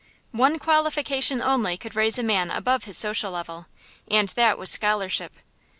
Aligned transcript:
One 0.31 0.57
qualification 0.57 1.43
only 1.43 1.77
could 1.77 1.95
raise 1.95 2.17
a 2.17 2.23
man 2.23 2.49
above 2.49 2.85
his 2.85 2.97
social 2.97 3.29
level, 3.31 3.67
and 4.09 4.29
that 4.29 4.57
was 4.57 4.71
scholarship. 4.71 5.35